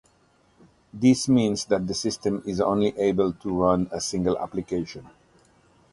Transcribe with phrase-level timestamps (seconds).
[0.91, 5.07] This means that the system is only able to run a single application.